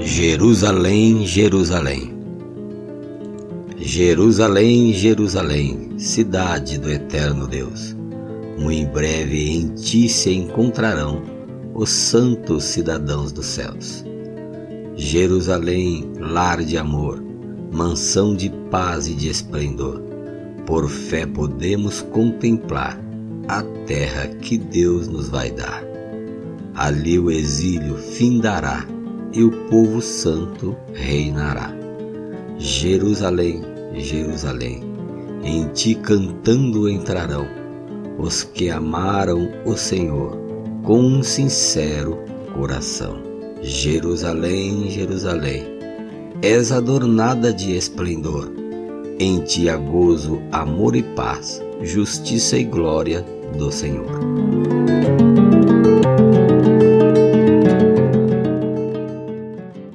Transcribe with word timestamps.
Jerusalém, 0.00 1.26
Jerusalém. 1.26 2.12
Jerusalém, 3.78 4.92
Jerusalém, 4.92 5.98
cidade 5.98 6.78
do 6.78 6.90
eterno 6.90 7.46
Deus. 7.46 7.96
Muito 8.58 8.72
em 8.72 8.86
breve 8.86 9.50
em 9.50 9.68
ti 9.68 10.08
se 10.08 10.30
encontrarão 10.30 11.22
os 11.74 11.88
santos 11.88 12.64
cidadãos 12.64 13.32
dos 13.32 13.46
céus. 13.46 14.04
Jerusalém, 14.94 16.12
lar 16.18 16.62
de 16.62 16.76
amor, 16.76 17.22
mansão 17.72 18.36
de 18.36 18.50
paz 18.70 19.06
e 19.06 19.14
de 19.14 19.30
esplendor. 19.30 20.02
Por 20.66 20.88
fé 20.88 21.24
podemos 21.24 22.02
contemplar 22.02 23.00
a 23.48 23.62
terra 23.86 24.28
que 24.40 24.58
Deus 24.58 25.08
nos 25.08 25.28
vai 25.28 25.50
dar. 25.50 25.82
Ali 26.74 27.18
o 27.18 27.30
exílio 27.30 27.96
findará 27.96 28.86
e 29.32 29.42
o 29.42 29.50
povo 29.68 30.00
santo 30.00 30.76
reinará. 30.94 31.74
Jerusalém, 32.58 33.62
Jerusalém, 33.94 34.82
em 35.42 35.68
ti 35.68 35.94
cantando 35.94 36.88
entrarão 36.88 37.46
os 38.18 38.44
que 38.44 38.70
amaram 38.70 39.50
o 39.64 39.76
Senhor 39.76 40.38
com 40.82 41.00
um 41.00 41.22
sincero 41.22 42.18
coração. 42.54 43.20
Jerusalém, 43.62 44.90
Jerusalém, 44.90 45.64
és 46.42 46.72
adornada 46.72 47.52
de 47.52 47.76
esplendor, 47.76 48.50
em 49.18 49.40
ti 49.40 49.68
há 49.68 49.76
gozo, 49.76 50.42
amor 50.50 50.96
e 50.96 51.02
paz, 51.02 51.62
justiça 51.82 52.56
e 52.56 52.64
glória 52.64 53.24
do 53.56 53.70
Senhor. 53.70 54.81